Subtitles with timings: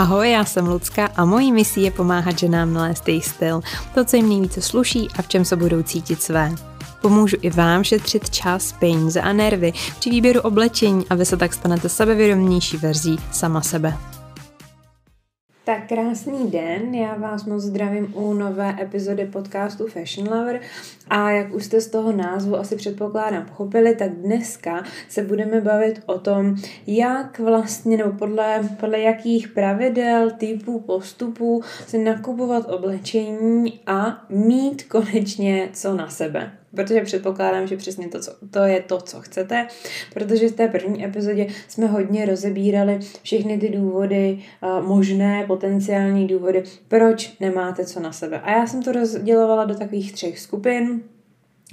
[0.00, 3.60] Ahoj, já jsem Lucka a mojí misí je pomáhat ženám nalézt jejich styl,
[3.94, 6.54] to, co jim nejvíce sluší a v čem se budou cítit své.
[7.00, 11.54] Pomůžu i vám šetřit čas, peníze a nervy při výběru oblečení a vy se tak
[11.54, 13.96] stanete sebevědomější verzí sama sebe.
[15.64, 20.60] Tak krásný den, já vás moc zdravím u nové epizody podcastu Fashion Lover.
[21.08, 26.02] A jak už jste z toho názvu asi předpokládám pochopili, tak dneska se budeme bavit
[26.06, 34.24] o tom, jak vlastně nebo podle, podle jakých pravidel, typů, postupů si nakupovat oblečení a
[34.28, 39.20] mít konečně co na sebe protože předpokládám, že přesně to, co, to je to, co
[39.20, 39.66] chcete,
[40.14, 44.38] protože v té první epizodě jsme hodně rozebírali všechny ty důvody,
[44.80, 48.40] možné potenciální důvody, proč nemáte co na sebe.
[48.40, 51.02] A já jsem to rozdělovala do takových třech skupin.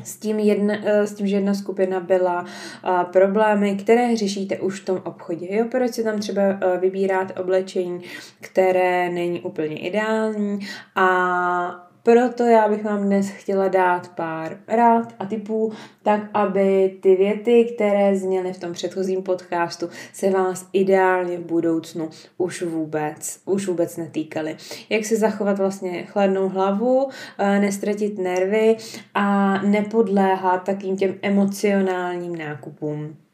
[0.04, 2.46] S tím, jedna, e, s tím, že jedna skupina byla
[2.84, 5.56] a, problémy, které řešíte už v tom obchodě.
[5.56, 5.66] Jo?
[5.72, 8.02] Proč si tam třeba a, vybíráte oblečení,
[8.42, 10.60] které není úplně ideální
[10.96, 15.74] a proto já bych vám dnes chtěla dát pár rád a typů,
[16.04, 22.10] tak aby ty věty, které zněly v tom předchozím podcastu, se vás ideálně v budoucnu
[22.38, 24.58] už vůbec, už vůbec netýkaly.
[24.90, 28.78] Jak si zachovat vlastně chladnou hlavu, eh, nestratit nervy
[29.14, 33.27] a nepodléhat takým těm emocionálním nákupům.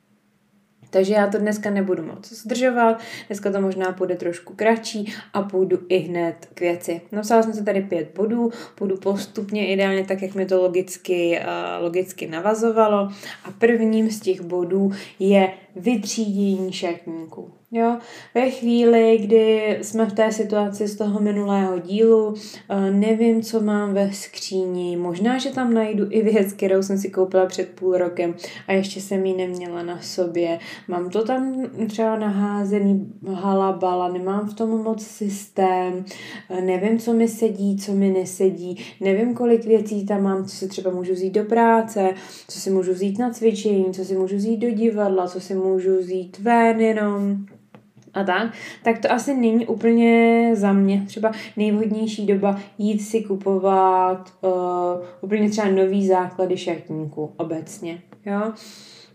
[0.94, 5.80] Takže já to dneska nebudu moc zdržovat, dneska to možná půjde trošku kratší a půjdu
[5.90, 7.02] i hned k věci.
[7.12, 11.84] Napsala jsem se tady pět bodů, půjdu postupně, ideálně tak, jak mi to logicky, uh,
[11.84, 12.98] logicky navazovalo.
[13.44, 17.52] A prvním z těch bodů je vytřídění šatníků.
[17.76, 17.98] Jo?
[18.36, 22.34] Ve chvíli, kdy jsme v té situaci z toho minulého dílu,
[22.70, 27.10] eh, nevím, co mám ve skříni, možná, že tam najdu i věc, kterou jsem si
[27.10, 28.36] koupila před půl rokem
[28.68, 30.60] a ještě jsem ji neměla na sobě.
[30.88, 36.06] Mám to tam třeba naházený halabala, nemám v tom moc systém,
[36.50, 40.68] eh, nevím, co mi sedí, co mi nesedí, nevím, kolik věcí tam mám, co si
[40.68, 42.14] třeba můžu vzít do práce,
[42.48, 46.00] co si můžu vzít na cvičení, co si můžu vzít do divadla, co si můžu
[46.00, 47.46] vzít ven jenom
[48.14, 48.54] a tak,
[48.84, 54.52] tak to asi není úplně za mě třeba nejvhodnější doba jít si kupovat uh,
[55.22, 58.54] úplně třeba nový základy šatníku obecně, jo.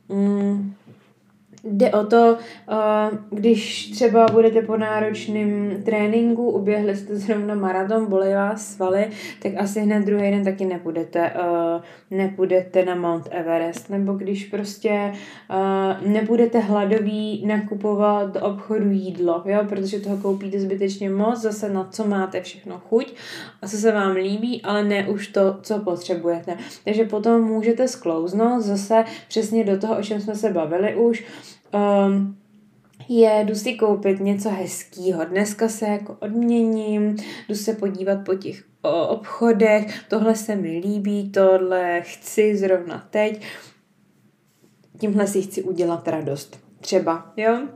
[0.08, 0.74] Mm,
[1.72, 2.36] Jde o to,
[2.70, 9.10] uh, když třeba budete po náročném tréninku, uběhli jste zrovna maraton, bolí vás svaly,
[9.42, 13.90] tak asi hned druhý den taky nepůjdete, uh, nepůjdete na Mount Everest.
[13.90, 15.12] Nebo když prostě
[15.50, 21.88] uh, nebudete hladový nakupovat do obchodu jídlo, jo, protože toho koupíte zbytečně moc, zase na
[21.90, 23.14] co máte všechno chuť
[23.62, 26.56] a co se vám líbí, ale ne už to, co potřebujete.
[26.84, 31.24] Takže potom můžete sklouznout zase přesně do toho, o čem jsme se bavili už,
[31.74, 32.36] um,
[33.08, 35.24] je, jdu si koupit něco hezkého.
[35.24, 37.16] Dneska se jako odměním,
[37.48, 38.64] jdu se podívat po těch
[39.08, 43.46] obchodech, tohle se mi líbí, tohle chci zrovna teď,
[44.98, 46.60] tímhle si chci udělat radost.
[46.80, 47.68] Třeba, jo?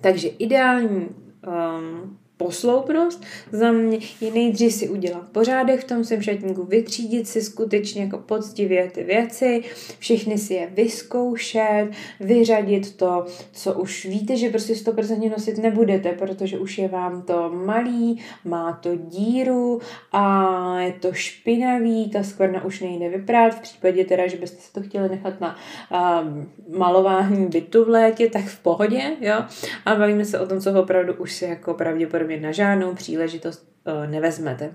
[0.00, 1.08] Takže ideální
[1.46, 3.24] um, posloupnost.
[3.52, 8.18] Za mě je nejdřív si udělat pořádek v tom svém šatníku, vytřídit si skutečně jako
[8.18, 9.62] poctivě ty věci,
[9.98, 11.88] všechny si je vyzkoušet,
[12.20, 17.50] vyřadit to, co už víte, že prostě 100% nosit nebudete, protože už je vám to
[17.64, 19.80] malý, má to díru
[20.12, 24.72] a je to špinavý, ta skvrna už nejde vyprát, v případě teda, že byste se
[24.72, 25.56] to chtěli nechat na
[26.22, 29.34] um, malování bytu v létě, tak v pohodě, jo,
[29.84, 33.68] a bavíme se o tom, co opravdu už si jako pravděpodobně pravděpodobně na žádnou příležitost
[33.86, 34.72] uh, nevezmete.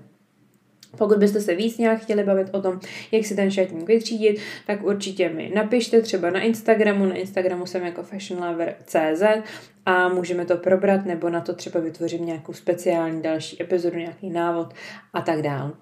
[0.98, 2.80] Pokud byste se víc nějak chtěli bavit o tom,
[3.12, 7.06] jak si ten šatník vytřídit, tak určitě mi napište třeba na Instagramu.
[7.06, 9.22] Na Instagramu jsem jako fashionlover.cz
[9.86, 14.74] a můžeme to probrat, nebo na to třeba vytvořím nějakou speciální další epizodu, nějaký návod
[15.12, 15.72] a tak dále.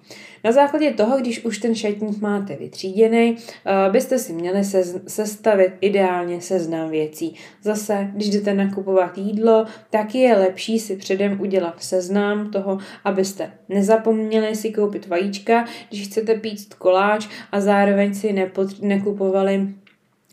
[0.43, 4.63] Na základě toho, když už ten šatník máte vytříděný, eh, byste si měli
[5.07, 7.35] sestavit ideálně seznam věcí.
[7.63, 14.55] Zase, když jdete nakupovat jídlo, tak je lepší si předem udělat seznam toho, abyste nezapomněli
[14.55, 19.67] si koupit vajíčka, když chcete pít koláč a zároveň si nepot- nekupovali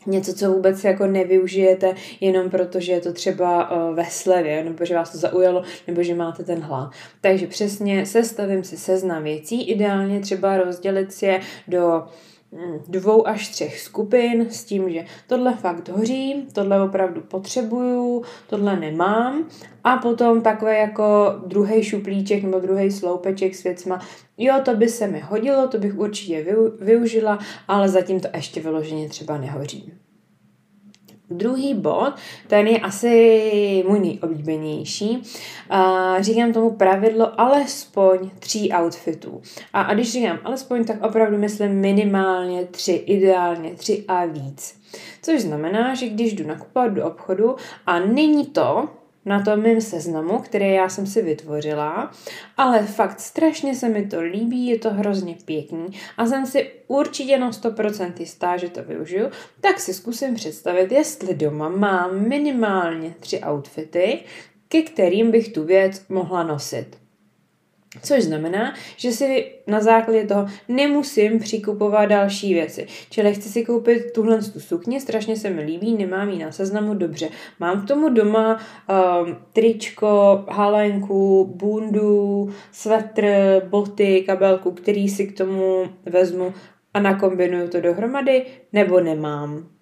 [0.07, 4.85] něco, co vůbec jako nevyužijete jenom proto, že je to třeba uh, ve slevě, nebo
[4.85, 6.91] že vás to zaujalo, nebo že máte ten hlad.
[7.21, 12.03] Takže přesně sestavím si seznam věcí, ideálně třeba rozdělit si je do
[12.87, 19.47] dvou až třech skupin s tím, že tohle fakt hoří, tohle opravdu potřebuju, tohle nemám
[19.83, 24.01] a potom takové jako druhý šuplíček nebo druhý sloupeček s věcma,
[24.37, 26.45] jo, to by se mi hodilo, to bych určitě
[26.79, 29.93] využila, ale zatím to ještě vyloženě třeba nehoří.
[31.29, 32.13] Druhý bod,
[32.47, 35.23] ten je asi můj nejoblíbenější.
[36.19, 39.41] Říkám tomu pravidlo alespoň tří outfitů.
[39.73, 44.79] A, a když říkám alespoň, tak opravdu myslím minimálně tři, ideálně tři a víc.
[45.21, 48.89] Což znamená, že když jdu nakupovat do obchodu a není to
[49.27, 52.11] na tom mém seznamu, který já jsem si vytvořila,
[52.57, 55.87] ale fakt strašně se mi to líbí, je to hrozně pěkný
[56.17, 59.29] a jsem si určitě na 100% jistá, že to využiju,
[59.61, 64.19] tak si zkusím představit, jestli doma mám minimálně tři outfity,
[64.69, 67.06] ke kterým bych tu věc mohla nosit.
[68.03, 72.87] Což znamená, že si na základě toho nemusím přikupovat další věci.
[73.09, 76.93] Čili chci si koupit tuhle tu sukni, strašně se mi líbí, nemám ji na seznamu,
[76.93, 77.29] dobře.
[77.59, 83.25] Mám k tomu doma um, tričko, halenku, bundu, svetr,
[83.69, 86.53] boty, kabelku, který si k tomu vezmu
[86.93, 89.76] a nakombinuju to dohromady, nebo nemám.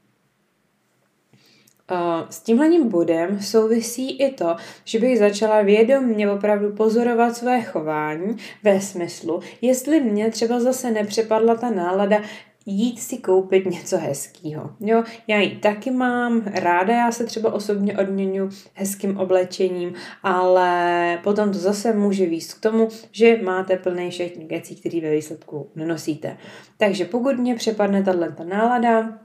[2.29, 4.55] S tímhle bodem souvisí i to,
[4.85, 11.55] že bych začala vědomně opravdu pozorovat své chování ve smyslu, jestli mě třeba zase nepřepadla
[11.55, 12.21] ta nálada
[12.65, 14.69] jít si koupit něco hezkého.
[14.79, 19.93] Jo, já ji taky mám, ráda já se třeba osobně odměňu hezkým oblečením,
[20.23, 25.11] ale potom to zase může výst k tomu, že máte plný šatník věcí, který ve
[25.11, 26.37] výsledku nenosíte.
[26.77, 29.19] Takže pokud mě přepadne tato nálada,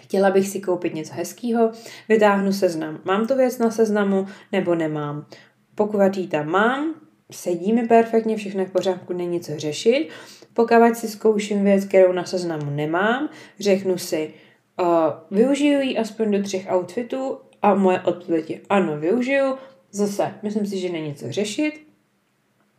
[0.00, 1.72] Chtěla bych si koupit něco hezkého,
[2.08, 3.00] vytáhnu seznam.
[3.04, 5.26] Mám tu věc na seznamu nebo nemám?
[5.74, 6.94] Pokud ji tam mám,
[7.32, 10.08] sedí mi perfektně, všechno v pořádku, není co řešit.
[10.54, 13.28] Pokud si zkouším věc, kterou na seznamu nemám,
[13.60, 14.34] řeknu si,
[14.80, 14.86] uh,
[15.30, 19.54] využiju ji aspoň do třech outfitů a moje odpověď je ano, využiju.
[19.90, 21.80] Zase, myslím si, že není co řešit.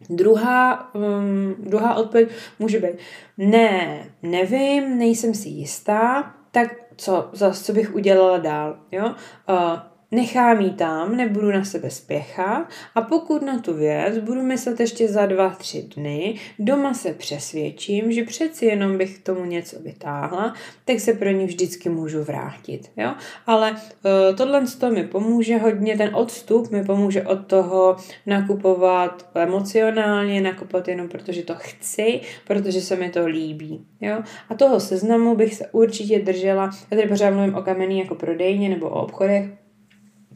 [0.09, 2.29] Druhá, um, druhá odpověď
[2.59, 2.95] může být
[3.37, 9.05] ne, nevím, nejsem si jistá, tak co, zase, co bych udělala dál, jo?
[9.49, 9.79] Uh,
[10.11, 15.07] nechám ji tam, nebudu na sebe spěchat a pokud na tu věc budu myslet ještě
[15.07, 20.53] za dva, tři dny, doma se přesvědčím, že přeci jenom bych k tomu něco vytáhla,
[20.85, 22.91] tak se pro ní vždycky můžu vrátit.
[22.97, 23.13] Jo?
[23.47, 30.41] Ale uh, tohle to mi pomůže hodně, ten odstup mi pomůže od toho nakupovat emocionálně,
[30.41, 33.85] nakupovat jenom protože to chci, protože se mi to líbí.
[34.01, 34.17] Jo?
[34.49, 38.69] A toho seznamu bych se určitě držela, já tady pořád mluvím o kamenný jako prodejně
[38.69, 39.64] nebo o obchodech,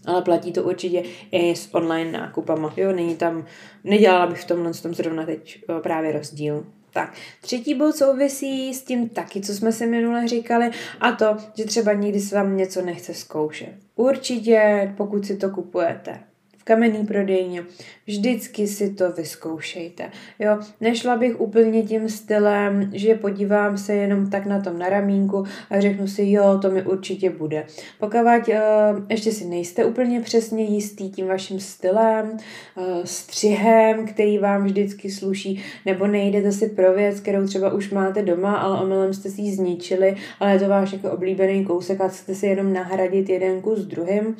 [0.05, 2.73] ale platí to určitě i s online nákupama.
[2.77, 3.45] Jo, není tam,
[3.83, 6.65] nedělala bych v tomhle tom zrovna teď právě rozdíl.
[6.93, 11.65] Tak, třetí bod souvisí s tím taky, co jsme si minule říkali, a to, že
[11.65, 13.73] třeba někdy se vám něco nechce zkoušet.
[13.95, 16.19] Určitě, pokud si to kupujete
[16.63, 17.63] kamenný prodejně.
[18.07, 20.09] Vždycky si to vyzkoušejte.
[20.39, 25.43] Jo, nešla bych úplně tím stylem, že podívám se jenom tak na tom na ramínku
[25.69, 27.65] a řeknu si, jo, to mi určitě bude.
[27.99, 28.55] Pokud uh,
[29.09, 35.63] ještě si nejste úplně přesně jistý tím vaším stylem, uh, střihem, který vám vždycky sluší,
[35.85, 39.55] nebo nejdete si pro věc, kterou třeba už máte doma, ale omylem jste si ji
[39.55, 43.79] zničili, ale je to váš jako oblíbený kousek a chcete si jenom nahradit jeden kus
[43.79, 44.35] druhým,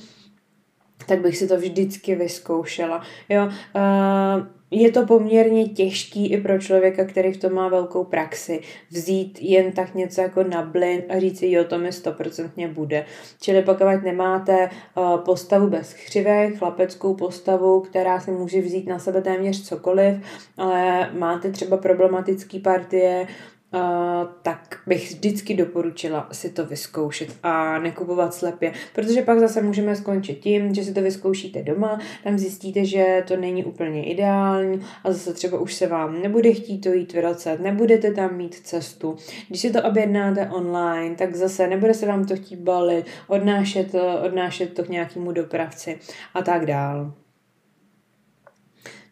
[1.05, 3.01] tak bych si to vždycky vyzkoušela.
[3.29, 8.61] Jo, uh, je to poměrně těžký i pro člověka, který v tom má velkou praxi,
[8.91, 13.05] vzít jen tak něco jako na blind a říct si, jo, to mi stoprocentně bude.
[13.41, 19.21] Čili pokud nemáte uh, postavu bez křivek, chlapeckou postavu, která si může vzít na sebe
[19.21, 20.15] téměř cokoliv,
[20.57, 23.27] ale máte třeba problematické partie,
[23.73, 29.95] Uh, tak bych vždycky doporučila si to vyzkoušet a nekupovat slepě, protože pak zase můžeme
[29.95, 35.11] skončit tím, že si to vyzkoušíte doma, tam zjistíte, že to není úplně ideální a
[35.11, 39.15] zase třeba už se vám nebude chtít to jít vracet, nebudete tam mít cestu.
[39.47, 43.95] Když si to objednáte online, tak zase nebude se vám to chtít balit, odnášet,
[44.25, 45.99] odnášet to k nějakému dopravci
[46.33, 47.13] a tak dál.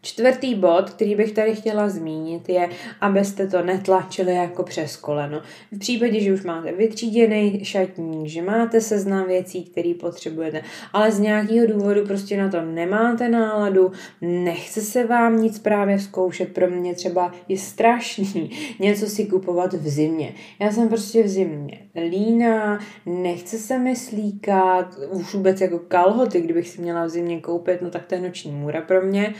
[0.02, 2.70] Čtvrtý bod, který bych tady chtěla zmínit, je,
[3.02, 5.42] abyste to netlačili jako přes koleno.
[5.72, 10.62] V případě, že už máte vytříděný šatník, že máte seznam věcí, které potřebujete,
[10.94, 16.54] ale z nějakého důvodu prostě na to nemáte náladu, nechce se vám nic právě zkoušet,
[16.54, 20.34] pro mě třeba je strašný něco si kupovat v zimě.
[20.60, 26.70] Já jsem prostě v zimě líná, nechce se mi slíkat, už vůbec jako kalhoty, kdybych
[26.70, 29.34] si měla v zimě koupit, no tak to je noční můra pro mě.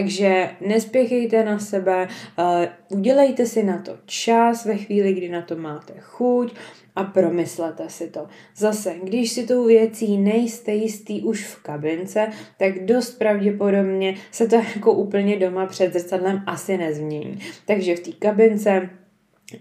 [0.00, 5.56] Takže nespěchejte na sebe, uh, udělejte si na to čas ve chvíli, kdy na to
[5.56, 6.54] máte chuť,
[6.96, 8.26] a promyslete si to.
[8.56, 12.28] Zase, když si tou věcí nejste jistý už v kabince,
[12.58, 17.40] tak dost pravděpodobně se to jako úplně doma před zrcadlem asi nezmění.
[17.66, 18.90] Takže v té kabince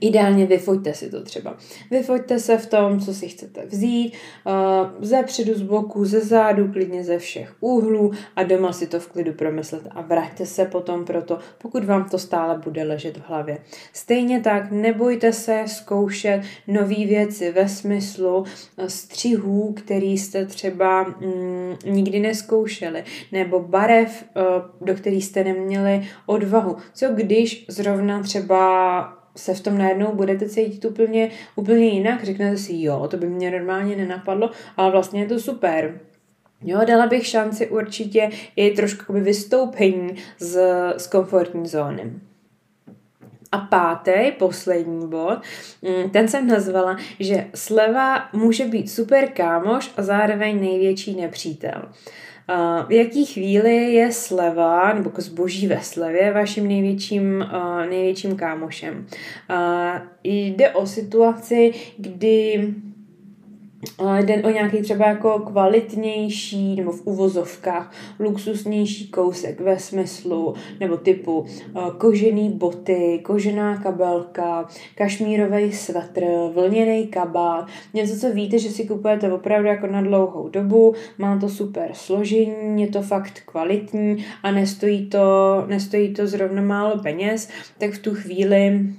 [0.01, 1.57] Ideálně vyfoďte si to třeba.
[1.91, 4.13] Vyfoďte se v tom, co si chcete vzít,
[4.45, 8.99] uh, ze předu, z boku, ze zádu, klidně ze všech úhlů a doma si to
[8.99, 13.29] v klidu promyslet a vraťte se potom proto, pokud vám to stále bude ležet v
[13.29, 13.57] hlavě.
[13.93, 18.43] Stejně tak nebojte se zkoušet nové věci ve smyslu
[18.87, 26.77] střihů, který jste třeba mm, nikdy neskoušeli, nebo barev, uh, do kterých jste neměli odvahu.
[26.93, 32.81] Co když zrovna třeba se v tom najednou budete cítit úplně, úplně jinak, řeknete si,
[32.81, 35.99] jo, to by mě normálně nenapadlo, ale vlastně je to super.
[36.61, 40.61] Jo, dala bych šanci určitě i trošku vystoupení z,
[40.97, 42.13] z komfortní zóny.
[43.51, 45.37] A pátý, poslední bod,
[45.81, 51.89] mm, ten jsem nazvala, že sleva může být super kámoš a zároveň největší nepřítel.
[52.87, 57.45] V jaký chvíli je sleva nebo zboží ve slevě vaším největším,
[57.89, 59.07] největším kámošem?
[60.23, 62.67] Jde o situaci, kdy
[64.19, 71.45] jde o nějaký třeba jako kvalitnější nebo v uvozovkách luxusnější kousek ve smyslu nebo typu
[71.97, 76.21] kožený boty, kožená kabelka, kašmírový svetr,
[76.53, 81.49] vlněný kabát, něco, co víte, že si kupujete opravdu jako na dlouhou dobu, má to
[81.49, 85.19] super složení, je to fakt kvalitní a nestojí to,
[85.67, 88.89] nestojí to zrovna málo peněz, tak v tu chvíli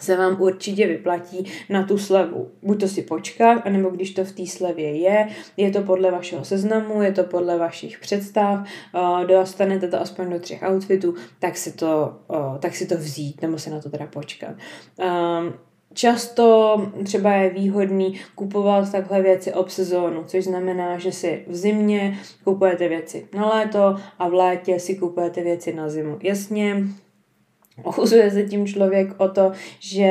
[0.00, 2.50] se vám určitě vyplatí na tu slevu.
[2.62, 6.44] Buď to si počkat, anebo když to v té slevě je, je to podle vašeho
[6.44, 8.60] seznamu, je to podle vašich představ,
[8.94, 13.42] uh, dostanete to aspoň do třech outfitů, tak si to, uh, tak si to vzít,
[13.42, 14.54] nebo se na to teda počkat.
[14.96, 15.52] Um,
[15.94, 22.18] Často třeba je výhodný kupovat takhle věci ob sezónu, což znamená, že si v zimě
[22.44, 26.18] kupujete věci na léto a v létě si kupujete věci na zimu.
[26.22, 26.84] Jasně,
[27.82, 30.10] ochuzuje se tím člověk o to, že,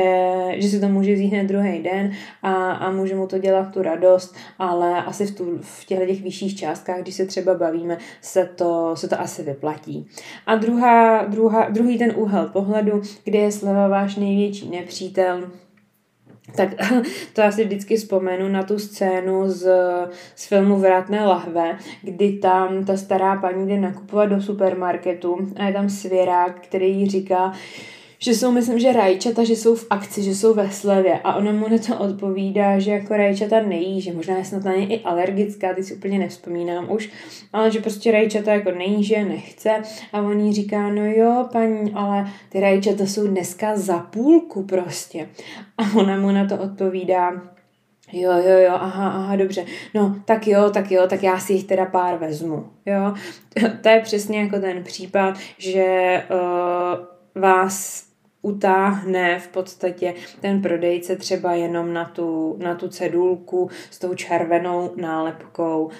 [0.56, 3.82] že si to může vzít hned druhý den a, a může mu to dělat tu
[3.82, 8.50] radost, ale asi v, tu, v těchto těch vyšších částkách, když se třeba bavíme, se
[8.56, 10.06] to, se to asi vyplatí.
[10.46, 15.50] A druhá, druhá, druhý ten úhel pohledu, kde je sleva váš největší nepřítel,
[16.56, 16.68] tak
[17.32, 19.70] to já si vždycky vzpomenu na tu scénu z,
[20.36, 25.72] z filmu Vrátné lahve, kdy tam ta stará paní jde nakupovat do supermarketu a je
[25.72, 27.52] tam svěrák, který jí říká,
[28.22, 31.52] že jsou, myslím, že rajčata, že jsou v akci, že jsou ve slevě a ona
[31.52, 35.02] mu na to odpovídá, že jako rajčata nejí, že možná je snad na ně i
[35.02, 37.10] alergická, ty si úplně nevzpomínám už,
[37.52, 41.92] ale že prostě rajčata jako nejí, že nechce a on jí říká, no jo, paní,
[41.94, 45.28] ale ty rajčata jsou dneska za půlku prostě.
[45.78, 47.42] A ona mu na to odpovídá,
[48.14, 49.64] Jo, jo, jo, aha, aha, dobře.
[49.94, 53.14] No, tak jo, tak jo, tak já si jich teda pár vezmu, jo.
[53.82, 58.11] To je přesně jako ten případ, že uh, vás
[58.42, 64.90] utáhne v podstatě ten prodejce třeba jenom na tu, na tu cedulku s tou červenou
[64.96, 65.90] nálepkou uh,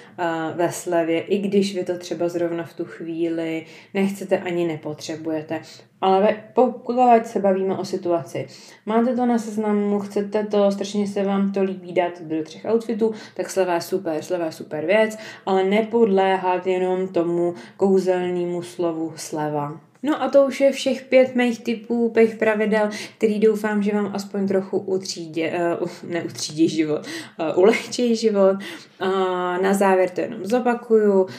[0.55, 5.61] ve slevě, i když vy to třeba zrovna v tu chvíli nechcete ani nepotřebujete.
[6.01, 8.47] Ale pokud se bavíme o situaci,
[8.85, 13.13] máte to na seznamu, chcete to, strašně se vám to líbí dát do třech outfitů,
[13.35, 19.92] tak sleva je super, sleva je super věc, ale nepodléhat jenom tomu kouzelnému slovu sleva.
[20.03, 24.11] No a to už je všech pět mých typů, pěch pravidel, který doufám, že vám
[24.13, 27.01] aspoň trochu utřídě, uh, neutřídí život,
[27.39, 28.55] uh, ulehčí život.
[29.01, 29.07] Uh,
[29.61, 31.21] na závěr to jenom zopakuju.
[31.21, 31.29] Uh,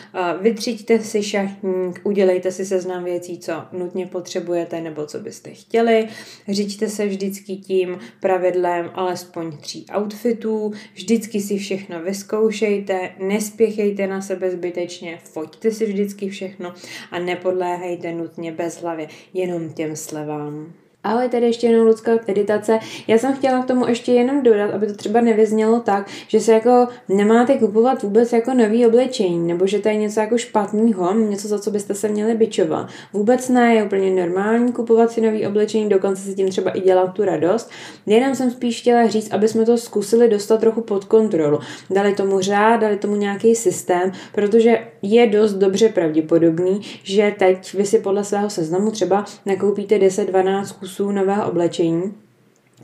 [0.40, 6.09] vytřiďte si šatník, udělejte si seznam věcí, co nutně potřebujete nebo co byste chtěli.
[6.49, 10.73] Řiďte se vždycky tím pravidlem alespoň tří outfitů.
[10.94, 16.75] Vždycky si všechno vyzkoušejte, nespěchejte na sebe zbytečně, foťte si vždycky všechno
[17.11, 20.73] a nepodléhejte nutně bezhlavě jenom těm slevám.
[21.04, 22.78] Ale tady ještě jenom lidská meditace.
[23.06, 26.52] Já jsem chtěla k tomu ještě jenom dodat, aby to třeba nevyznělo tak, že se
[26.52, 31.49] jako nemáte kupovat vůbec jako nový oblečení, nebo že to je něco jako špatného, něco,
[31.49, 32.88] za co byste se měli bičovat.
[33.12, 37.14] Vůbec ne, je úplně normální kupovat si nový oblečení, dokonce si tím třeba i dělat
[37.14, 37.70] tu radost.
[38.06, 41.58] Jenom jsem spíš chtěla říct, aby jsme to zkusili dostat trochu pod kontrolu.
[41.90, 47.87] Dali tomu řád, dali tomu nějaký systém, protože je dost dobře pravděpodobný, že teď vy
[47.87, 52.14] si podle svého seznamu třeba nakoupíte 10-12 kusů kusů nového oblečení,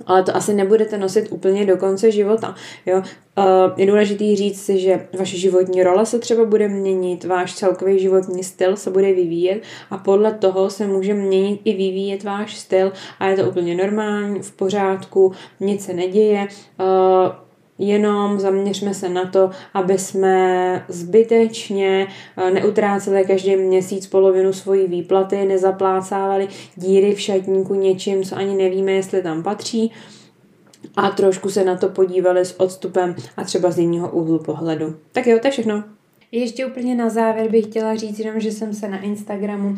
[0.06, 2.54] ale to asi nebudete nosit úplně do konce života.
[2.86, 3.02] Jo?
[3.76, 8.44] Je důležité říct si, že vaše životní role se třeba bude měnit, váš celkový životní
[8.44, 13.26] styl se bude vyvíjet a podle toho se může měnit i vyvíjet váš styl a
[13.26, 16.48] je to úplně normální, v pořádku, nic se neděje
[17.80, 22.06] jenom zaměřme se na to, aby jsme zbytečně
[22.36, 28.92] eh, neutráceli každý měsíc polovinu svojí výplaty, nezaplácávali díry v šatníku něčím, co ani nevíme,
[28.92, 29.92] jestli tam patří
[30.96, 34.96] a trošku se na to podívali s odstupem a třeba z jiného úhlu pohledu.
[35.12, 35.84] Tak jo, to je všechno.
[36.32, 39.76] Ještě úplně na závěr bych chtěla říct jenom, že jsem se na Instagramu uh,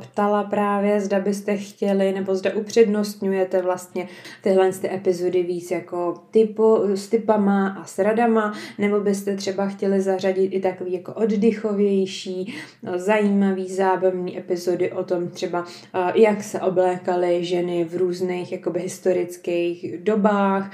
[0.00, 4.08] ptala právě, zda byste chtěli, nebo zda upřednostňujete vlastně
[4.42, 10.00] tyhle ty epizody víc jako typu, s typama a s radama, nebo byste třeba chtěli
[10.00, 16.60] zařadit i takový jako oddychovější, uh, zajímavý, zábavný epizody o tom třeba, uh, jak se
[16.60, 20.72] oblékaly ženy v různých jakoby historických dobách,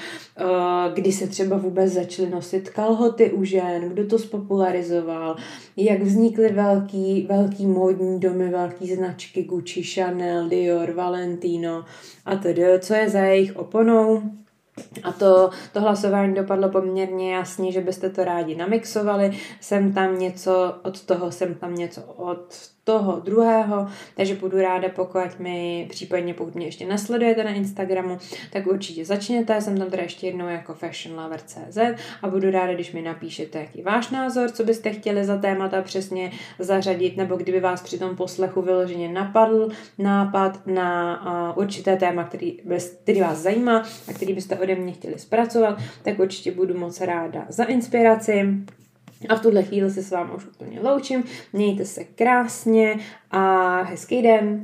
[0.94, 5.36] kdy se třeba vůbec začaly nosit kalhoty u žen, kdo to spopularizoval, sledoval,
[5.76, 11.84] jak vznikly velký, velký módní domy, velký značky Gucci, Chanel, Dior, Valentino
[12.24, 14.22] a tedy, co je za jejich oponou.
[15.02, 19.38] A to, to hlasování dopadlo poměrně jasně, že byste to rádi namixovali.
[19.60, 22.54] Jsem tam něco od toho, jsem tam něco od
[22.84, 28.18] toho druhého, takže budu ráda, pokud mi, případně pokud mě ještě nesledujete na Instagramu,
[28.52, 31.78] tak určitě začněte, jsem tam teda ještě jednou jako fashionlover.cz
[32.22, 36.32] a budu ráda, když mi napíšete, jaký váš názor, co byste chtěli za témata přesně
[36.58, 42.58] zařadit, nebo kdyby vás při tom poslechu vyloženě napadl nápad na uh, určité téma, který,
[43.02, 47.46] který vás zajímá a který byste ode mě chtěli zpracovat, tak určitě budu moc ráda
[47.48, 48.64] za inspiraci.
[49.28, 51.24] A v tuhle chvíli se s vámi už úplně loučím.
[51.52, 52.98] Mějte se krásně
[53.30, 54.62] a hezký den.